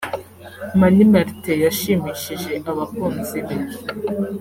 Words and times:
Mani 0.79 1.03
Martin 1.11 1.47
yashimishije 1.65 2.51
abakunzi 2.71 3.37
be 3.45 3.55